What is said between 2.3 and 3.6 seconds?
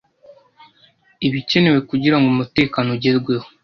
umutekano ugerweho